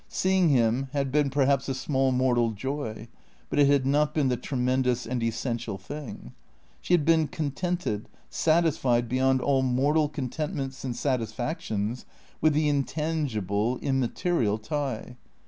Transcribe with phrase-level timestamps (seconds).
[0.09, 3.07] Seeing him had been perhaps a small mortal joy;
[3.51, 6.33] but it had not been the tremendous and essential thing.
[6.81, 12.07] She had been contented, satisfied beyond all mortal contentments and satisfactions,
[12.41, 15.17] with the intangible, immaterial tie.